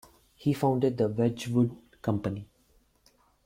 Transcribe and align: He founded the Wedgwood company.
He 0.33 0.53
founded 0.53 0.97
the 0.97 1.07
Wedgwood 1.09 1.77
company. 2.01 2.47